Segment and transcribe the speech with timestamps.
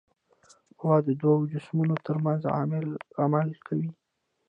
[0.79, 2.41] قوه د دوو جسمونو ترمنځ
[3.23, 3.89] عمل کوي.